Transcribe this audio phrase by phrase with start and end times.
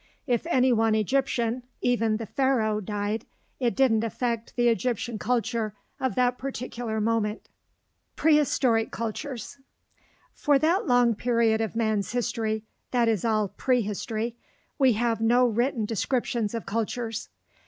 [0.25, 3.23] If any one Egyptian, even the Pharaoh, died,
[3.59, 7.47] it didn't affect the Egyptian culture of that particular moment.
[8.15, 9.59] PREHISTORIC CULTURES
[10.33, 14.35] For that long period of man's history that is all prehistory,
[14.79, 17.29] we have no written descriptions of cultures.